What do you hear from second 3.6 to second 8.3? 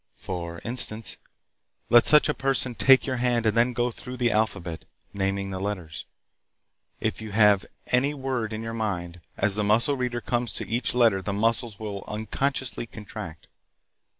go through the alphabet, naming the letters. If you have any